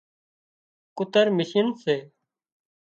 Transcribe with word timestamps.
ڪُتر 0.97 1.25
مشينَ 1.37 1.67
سي 1.81 1.95